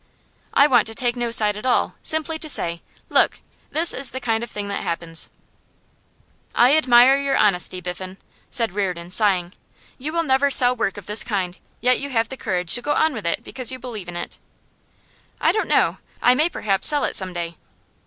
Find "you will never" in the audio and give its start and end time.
9.99-10.49